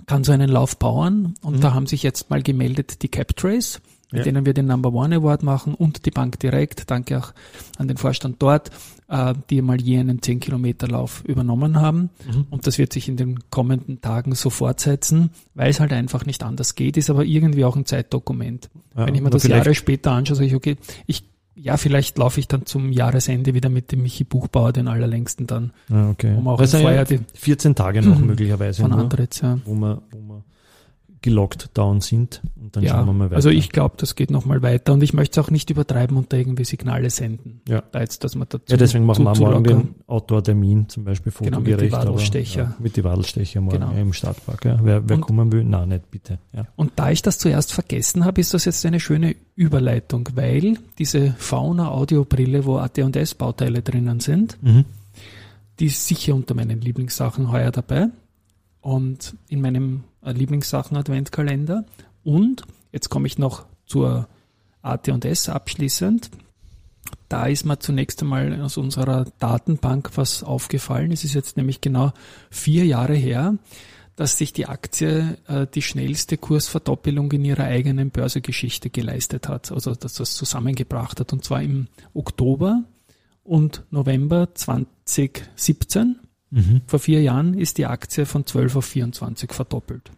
kann 0.07 0.23
so 0.23 0.33
einen 0.33 0.51
Lauf 0.51 0.79
bauen 0.79 1.35
und 1.43 1.57
mhm. 1.57 1.61
da 1.61 1.75
haben 1.75 1.87
sich 1.87 2.03
jetzt 2.03 2.29
mal 2.29 2.43
gemeldet 2.43 3.03
die 3.03 3.09
CapTrace, 3.09 3.81
mit 4.13 4.19
ja. 4.19 4.25
denen 4.25 4.45
wir 4.45 4.53
den 4.53 4.67
Number 4.67 4.93
One 4.93 5.17
Award 5.17 5.43
machen 5.43 5.75
und 5.75 6.05
die 6.05 6.11
Bank 6.11 6.39
direkt. 6.39 6.91
Danke 6.91 7.19
auch 7.19 7.33
an 7.79 7.89
den 7.89 7.97
Vorstand 7.97 8.41
dort, 8.41 8.71
äh, 9.09 9.35
die 9.49 9.63
mal 9.63 9.81
je 9.81 9.99
einen 9.99 10.21
10 10.21 10.41
Kilometer 10.41 10.87
Lauf 10.87 11.25
übernommen 11.25 11.81
haben. 11.81 12.11
Mhm. 12.31 12.47
Und 12.51 12.67
das 12.67 12.77
wird 12.77 12.93
sich 12.93 13.09
in 13.09 13.17
den 13.17 13.51
kommenden 13.51 14.03
Tagen 14.03 14.35
so 14.35 14.51
fortsetzen, 14.51 15.31
weil 15.55 15.71
es 15.71 15.81
halt 15.81 15.93
einfach 15.93 16.27
nicht 16.27 16.43
anders 16.43 16.75
geht, 16.75 16.99
ist 16.99 17.09
aber 17.09 17.25
irgendwie 17.25 17.65
auch 17.65 17.77
ein 17.77 17.87
Zeitdokument. 17.87 18.69
Ja, 18.95 19.07
Wenn 19.07 19.15
ich 19.15 19.23
mir 19.23 19.31
das 19.31 19.45
Jahre 19.49 19.75
später 19.75 20.13
anschaue, 20.13 20.37
sage 20.37 20.49
ich, 20.49 20.55
okay, 20.55 20.77
ich 21.07 21.25
ja, 21.57 21.77
vielleicht 21.77 22.19
laufe 22.19 22.41
ich 22.41 22.49
dann 22.49 22.67
zum 22.67 22.93
Jahresende 22.93 23.55
wieder 23.55 23.69
mit 23.69 23.93
dem 23.93 24.03
Michi 24.03 24.25
Buchbauer, 24.25 24.73
den 24.73 24.89
allerlängsten 24.89 25.47
dann. 25.47 25.73
Ja, 25.89 26.11
okay. 26.11 26.35
Um 26.37 26.49
auch 26.49 26.59
das 26.59 26.73
ja 26.73 27.05
14 27.35 27.75
Tage 27.75 28.03
noch 28.03 28.19
möglicherweise. 28.21 28.83
Von 28.83 28.93
Andritz, 28.93 29.41
ja. 29.41 29.59
Wo 29.65 29.75
man, 29.75 30.01
wo 30.11 30.21
man 30.21 30.45
gelockt 31.25 31.71
down 31.73 32.03
sind 32.03 32.43
und 32.61 32.77
dann 32.77 32.85
ja, 32.85 32.91
schauen 32.91 33.07
wir 33.07 33.13
mal 33.15 33.25
weiter. 33.25 33.37
Also 33.37 33.49
ich 33.49 33.71
glaube, 33.71 33.95
das 33.97 34.15
geht 34.15 34.31
nochmal 34.31 34.61
weiter 34.61 34.93
und 34.93 35.03
ich 35.03 35.15
möchte 35.15 35.41
es 35.41 35.47
auch 35.47 35.51
nicht 35.51 35.71
übertreiben 35.71 36.19
und 36.19 36.31
da 36.35 36.37
irgendwie 36.37 36.65
Signale 36.65 37.09
senden. 37.09 37.63
Ja. 37.67 37.83
Da 37.93 38.01
jetzt, 38.01 38.25
dass 38.25 38.35
man 38.35 38.47
dazu 38.47 38.67
ja, 38.69 38.77
deswegen 38.77 39.07
machen 39.07 39.25
wir 39.25 39.35
morgen 39.35 39.65
den 39.65 39.95
Outdoor-Termin, 40.07 40.91
zum 40.91 41.05
Beispiel 41.05 41.33
fotogerecht. 41.33 41.65
Genau, 41.65 41.81
mit 41.81 41.81
die 41.81 41.93
Wadelstecher. 41.93 42.61
ja, 42.61 42.77
mit 42.79 42.97
die 42.99 43.05
Wadelstecher 43.05 43.63
morgen 43.63 43.81
genau. 43.81 43.93
im 43.93 44.13
Stadtpark. 44.13 44.67
Ja. 44.67 44.79
Wer, 44.83 45.09
wer 45.09 45.17
und, 45.17 45.23
kommen 45.23 45.51
will, 45.51 45.65
na 45.65 45.87
nicht, 45.87 46.11
bitte. 46.11 46.39
Ja. 46.53 46.67
Und 46.77 46.93
da 46.97 47.11
ich 47.11 47.23
das 47.23 47.39
zuerst 47.39 47.73
vergessen 47.73 48.27
habe, 48.27 48.43
ist 48.43 48.53
das 48.53 48.67
jetzt 48.67 48.85
eine 48.85 49.01
schöne 49.01 49.35
Überleitung, 49.57 50.29
weil 50.35 50.77
diese 50.99 51.35
Fauna-Audiobrille, 51.39 52.67
wo 52.67 52.77
AT&S-Bauteile 52.77 53.81
drinnen 53.81 54.21
sind, 54.21 54.59
mhm. 54.63 54.85
die 55.81 55.87
ist 55.87 56.07
sicher 56.07 56.35
unter 56.35 56.55
meinen 56.55 56.83
Lieblingssachen 56.83 57.51
heuer 57.51 57.71
dabei 57.71 58.09
und 58.83 59.35
in 59.49 59.63
meinem 59.63 60.05
Lieblingssachen 60.33 60.97
Adventkalender. 60.97 61.85
Und 62.23 62.63
jetzt 62.93 63.11
komme 63.11 63.27
ich 63.27 63.39
noch 63.39 63.67
zur 63.87 64.29
AT&S 64.83 65.49
abschließend. 65.49 66.31
Da 67.29 67.47
ist 67.47 67.65
mir 67.65 67.79
zunächst 67.79 68.23
einmal 68.23 68.61
aus 68.61 68.77
unserer 68.77 69.27
Datenbank 69.39 70.13
was 70.17 70.43
aufgefallen. 70.43 71.13
Es 71.13 71.25
ist 71.25 71.35
jetzt 71.35 71.57
nämlich 71.57 71.81
genau 71.81 72.13
vier 72.51 72.87
Jahre 72.87 73.15
her, 73.15 73.59
dass 74.17 74.39
sich 74.39 74.53
die 74.53 74.67
Aktie 74.67 75.39
äh, 75.49 75.67
die 75.67 75.83
schnellste 75.83 76.37
Kursverdoppelung 76.37 77.33
in 77.33 77.45
ihrer 77.45 77.65
eigenen 77.65 78.11
Börsegeschichte 78.11 78.91
geleistet 78.91 79.49
hat, 79.49 79.73
also 79.73 79.95
dass 79.95 80.15
das 80.15 80.35
zusammengebracht 80.35 81.19
hat. 81.21 81.33
Und 81.33 81.45
zwar 81.45 81.63
im 81.63 81.89
Oktober 82.15 82.85
und 83.43 83.83
November 83.91 84.55
2017 84.55 86.21
Mhm. 86.55 86.83
Vor 86.87 87.01
vier 87.01 87.21
Jahren 87.21 87.55
ist 87.55 87.79
die 87.79 87.87
Aktie 87.87 88.27
von 88.27 88.47
12 88.47 88.77
auf 88.77 88.85
24 88.85 89.53
verdoppelt. 89.53 90.11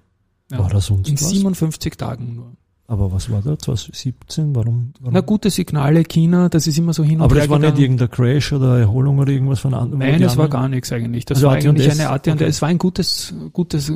Ja. 0.50 0.58
War 0.58 0.68
das 0.68 0.86
sonst 0.86 1.08
In 1.08 1.14
was? 1.14 1.30
57 1.30 1.96
Tagen 1.96 2.36
nur. 2.36 2.52
Aber 2.88 3.10
was 3.10 3.30
war 3.30 3.42
da? 3.42 3.58
2017? 3.58 4.54
Warum, 4.54 4.92
warum? 5.00 5.14
Na, 5.14 5.20
gute 5.20 5.50
Signale, 5.50 6.04
China, 6.04 6.48
das 6.48 6.66
ist 6.66 6.78
immer 6.78 6.92
so 6.92 7.02
hin 7.02 7.14
und 7.14 7.20
her. 7.20 7.24
Aber 7.24 7.34
das 7.34 7.48
war 7.48 7.58
nicht 7.58 7.78
irgendein 7.78 8.10
Crash 8.10 8.52
oder 8.52 8.78
Erholung 8.78 9.18
oder 9.18 9.32
irgendwas 9.32 9.60
von 9.60 9.74
anderen? 9.74 9.98
Nein, 9.98 10.22
es 10.22 10.36
war 10.36 10.48
gar 10.48 10.68
nichts 10.68 10.92
eigentlich. 10.92 11.24
Das 11.24 11.38
also 11.38 11.48
war 11.48 11.54
eigentlich 11.54 11.90
eine 11.90 12.10
AT&S, 12.10 12.34
okay. 12.34 12.44
es 12.44 12.62
war 12.62 12.68
ein 12.68 12.78
gutes, 12.78 13.34
gutes 13.52 13.90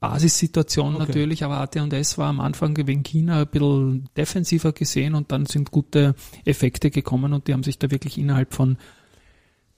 Basissituation 0.00 0.96
okay. 0.96 1.06
natürlich, 1.06 1.44
aber 1.44 1.58
AT&S 1.58 2.18
war 2.18 2.28
am 2.28 2.40
Anfang 2.40 2.76
wegen 2.76 3.02
China 3.04 3.40
ein 3.40 3.46
bisschen 3.46 4.08
defensiver 4.16 4.72
gesehen 4.72 5.14
und 5.14 5.32
dann 5.32 5.46
sind 5.46 5.70
gute 5.70 6.14
Effekte 6.44 6.90
gekommen 6.90 7.32
und 7.32 7.48
die 7.48 7.54
haben 7.54 7.62
sich 7.62 7.78
da 7.78 7.90
wirklich 7.90 8.18
innerhalb 8.18 8.52
von 8.52 8.76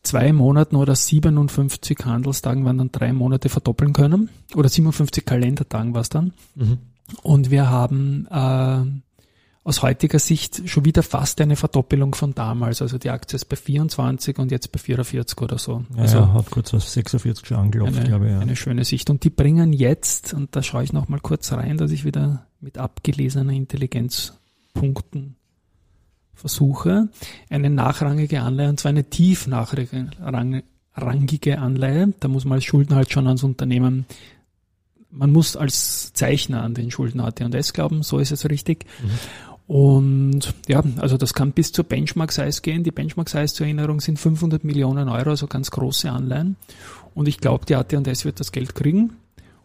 zwei 0.08 0.32
Monaten 0.32 0.76
oder 0.76 0.94
57 0.94 1.98
Handelstagen 2.04 2.64
waren 2.64 2.78
dann 2.78 2.92
drei 2.92 3.12
Monate 3.12 3.48
verdoppeln 3.48 3.92
können. 3.92 4.30
Oder 4.54 4.68
57 4.68 5.24
Kalendertagen 5.24 5.94
war 5.94 6.00
es 6.00 6.08
dann. 6.08 6.32
Mhm. 6.54 6.78
Und 7.22 7.50
wir 7.50 7.70
haben 7.70 8.26
äh, 8.30 8.84
aus 9.64 9.82
heutiger 9.82 10.18
Sicht 10.18 10.68
schon 10.68 10.84
wieder 10.86 11.02
fast 11.02 11.40
eine 11.40 11.56
Verdoppelung 11.56 12.14
von 12.14 12.34
damals. 12.34 12.80
Also 12.80 12.96
die 12.96 13.10
Aktie 13.10 13.36
ist 13.36 13.46
bei 13.46 13.56
24 13.56 14.38
und 14.38 14.50
jetzt 14.50 14.72
bei 14.72 14.78
44 14.78 15.40
oder 15.42 15.58
so. 15.58 15.84
Ja, 15.94 16.02
also 16.02 16.18
ja, 16.18 16.32
hat 16.32 16.50
kurz 16.50 16.72
was 16.72 16.92
46 16.92 17.46
schon 17.46 17.58
angelaufen, 17.58 17.96
eine, 17.96 18.08
glaube 18.08 18.26
ich. 18.26 18.32
Ja. 18.32 18.40
Eine 18.40 18.56
schöne 18.56 18.84
Sicht. 18.84 19.10
Und 19.10 19.24
die 19.24 19.30
bringen 19.30 19.72
jetzt, 19.72 20.32
und 20.32 20.56
da 20.56 20.62
schaue 20.62 20.84
ich 20.84 20.92
nochmal 20.92 21.20
kurz 21.20 21.52
rein, 21.52 21.76
dass 21.76 21.90
ich 21.90 22.04
wieder 22.04 22.46
mit 22.60 22.78
abgelesener 22.78 23.52
Intelligenz 23.52 24.34
punkten 24.74 25.37
versuche, 26.38 27.08
eine 27.50 27.70
nachrangige 27.70 28.42
Anleihe, 28.42 28.68
und 28.68 28.80
zwar 28.80 28.90
eine 28.90 29.04
tief 29.04 29.46
nachrangige 29.46 31.58
Anleihe. 31.58 32.12
Da 32.20 32.28
muss 32.28 32.44
man 32.44 32.56
als 32.56 32.64
Schuldner 32.64 32.96
halt 32.96 33.12
schon 33.12 33.26
ans 33.26 33.42
Unternehmen, 33.42 34.06
man 35.10 35.32
muss 35.32 35.56
als 35.56 36.12
Zeichner 36.12 36.62
an 36.62 36.74
den 36.74 36.90
Schulden 36.90 37.20
AT&S 37.20 37.72
glauben, 37.72 38.02
so 38.02 38.18
ist 38.18 38.30
es 38.30 38.48
richtig. 38.48 38.84
Mhm. 39.02 39.74
Und 39.74 40.54
ja, 40.66 40.82
also 40.96 41.18
das 41.18 41.34
kann 41.34 41.52
bis 41.52 41.72
zur 41.72 41.84
Benchmark-Size 41.84 42.62
gehen. 42.62 42.84
Die 42.84 42.90
Benchmark-Size 42.90 43.52
zur 43.52 43.66
Erinnerung 43.66 44.00
sind 44.00 44.18
500 44.18 44.64
Millionen 44.64 45.10
Euro, 45.10 45.30
also 45.30 45.46
ganz 45.46 45.70
große 45.70 46.10
Anleihen. 46.10 46.56
Und 47.14 47.28
ich 47.28 47.38
glaube, 47.38 47.66
die 47.66 47.74
AT&S 47.74 48.24
wird 48.24 48.40
das 48.40 48.52
Geld 48.52 48.74
kriegen. 48.74 49.14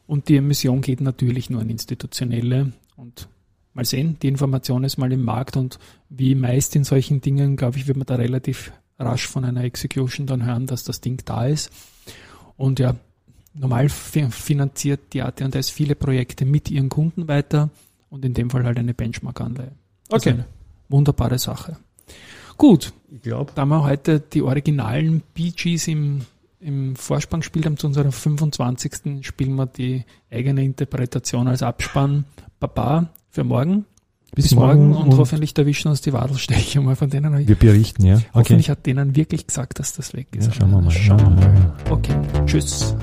Und 0.06 0.28
die 0.28 0.36
Emission 0.36 0.82
geht 0.82 1.00
natürlich 1.00 1.50
nur 1.50 1.62
an 1.62 1.70
Institutionelle. 1.70 2.74
Und 2.98 3.30
mal 3.74 3.86
sehen, 3.86 4.18
die 4.22 4.28
Information 4.28 4.84
ist 4.84 4.98
mal 4.98 5.12
im 5.12 5.24
Markt 5.24 5.58
und 5.58 5.80
wie 6.10 6.36
meist 6.36 6.76
in 6.76 6.84
solchen 6.84 7.22
Dingen, 7.22 7.56
glaube 7.56 7.78
ich, 7.78 7.88
wird 7.88 7.98
man 7.98 8.06
da 8.06 8.16
relativ 8.16 8.72
rasch 9.00 9.28
von 9.28 9.46
einer 9.46 9.64
Execution 9.64 10.28
dann 10.28 10.46
hören, 10.46 10.68
dass 10.68 10.84
das 10.84 11.02
Ding 11.02 11.22
da 11.26 11.48
ist. 11.48 11.72
Und 12.56 12.80
ja, 12.80 12.96
normal 13.54 13.90
finanziert 13.90 15.14
die 15.14 15.22
AT&S 15.22 15.70
viele 15.70 15.96
Projekte 15.96 16.46
mit 16.46 16.70
ihren 16.70 16.90
Kunden 16.90 17.28
weiter 17.28 17.70
und 18.10 18.24
in 18.26 18.34
dem 18.34 18.50
Fall 18.50 18.64
halt 18.64 18.78
eine 18.78 18.94
Benchmark-Anleihe. 18.94 19.72
Okay. 20.10 20.32
Also 20.32 20.44
wunderbare 20.90 21.40
Sache. 21.40 21.78
Gut, 22.58 22.94
ich 23.12 23.22
glaube, 23.22 23.52
da 23.56 23.66
wir 23.66 23.84
heute 23.84 24.20
die 24.20 24.44
originalen 24.44 25.24
BGs 25.34 25.88
im, 25.88 26.22
im 26.60 26.96
Vorspann 26.96 27.40
gespielt 27.40 27.66
haben 27.66 27.78
zu 27.78 27.88
unserer 27.88 28.12
25. 28.12 29.26
spielen 29.26 29.56
wir 29.56 29.66
die 29.66 30.06
eigene 30.32 30.64
Interpretation 30.64 31.48
als 31.48 31.64
Abspann. 31.64 32.26
Baba, 32.60 33.10
für 33.34 33.44
morgen. 33.44 33.86
Bis, 34.36 34.46
Bis 34.46 34.56
morgen, 34.56 34.90
morgen 34.90 35.12
und, 35.12 35.18
hoffentlich 35.20 35.56
erwischen 35.58 35.90
uns 35.90 36.02
die 36.02 36.14
Wadelstecher 36.14 36.82
mal 36.82 36.96
von 36.96 37.10
denen. 37.10 37.48
Wir 37.48 37.56
berichten, 37.56 38.06
ja. 38.06 38.16
Okay. 38.16 38.26
Hoffentlich 38.34 38.70
hat 38.70 38.86
denen 38.86 39.16
wirklich 39.16 39.46
gesagt, 39.46 39.78
dass 39.78 39.94
das 39.94 40.14
weg 40.14 40.28
ist. 40.36 40.48
Ja, 40.48 40.54
schauen 40.54 40.72
wir 40.72 40.82
mal. 40.82 40.92
Schauen 40.92 41.20
wir 41.20 41.30
mal. 41.30 41.74
Okay, 41.92 42.16
tschüss. 42.48 42.96